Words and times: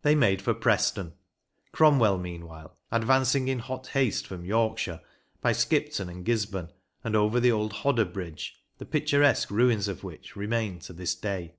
They 0.00 0.14
made 0.14 0.40
for 0.40 0.54
Preston, 0.54 1.12
Cromwell 1.70 2.16
meanwhile 2.16 2.78
advancing 2.90 3.46
in 3.46 3.58
hot 3.58 3.88
haste 3.88 4.26
from 4.26 4.42
Yorkshire 4.42 5.02
by 5.42 5.52
Skipton 5.52 6.08
and 6.08 6.24
Gisburn 6.24 6.70
and 7.04 7.14
over 7.14 7.38
the 7.38 7.52
old 7.52 7.74
Hodder 7.74 8.06
Bridge, 8.06 8.56
the 8.78 8.86
picturesque 8.86 9.50
ruins 9.50 9.86
of 9.86 10.02
which 10.02 10.34
remain 10.34 10.78
to 10.78 10.94
this 10.94 11.14
day. 11.14 11.56